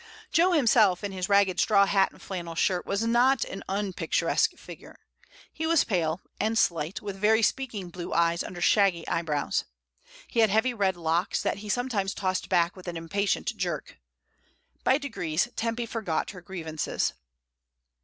Jo 0.31 0.53
himself, 0.53 1.03
in 1.03 1.11
his 1.11 1.29
ragged 1.29 1.59
straw 1.59 1.85
hat 1.85 2.11
and 2.11 2.19
flannel 2.19 2.55
shirt, 2.55 2.87
was 2.87 3.03
not 3.03 3.45
an 3.45 3.61
impicturesque 3.69 4.55
figure. 4.57 4.97
He 5.53 5.67
was 5.67 5.83
pale, 5.83 6.21
and 6.39 6.57
slight, 6.57 7.03
with 7.03 7.15
very 7.21 7.43
speaking 7.43 7.91
blue 7.91 8.11
eyes 8.11 8.43
under 8.43 8.61
shaggy 8.61 9.07
eyebrows. 9.07 9.63
He 10.27 10.39
had 10.39 10.49
heavy 10.49 10.73
red 10.73 10.97
locks, 10.97 11.43
that 11.43 11.57
he 11.57 11.69
some 11.69 11.87
times 11.87 12.15
tossed 12.15 12.49
back 12.49 12.75
with 12.75 12.87
an 12.87 12.97
impatient 12.97 13.55
jerk. 13.55 13.99
By 14.83 14.97
de 14.97 15.07
grees 15.07 15.49
Tempy 15.55 15.85
forgot 15.85 16.31
her 16.31 16.41
grievances. 16.41 17.13